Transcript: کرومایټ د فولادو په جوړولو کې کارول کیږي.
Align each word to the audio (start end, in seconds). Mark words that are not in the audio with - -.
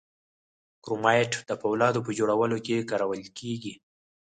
کرومایټ 0.83 1.31
د 1.49 1.51
فولادو 1.61 2.05
په 2.05 2.11
جوړولو 2.19 2.57
کې 2.65 2.87
کارول 2.89 3.21
کیږي. 3.39 3.73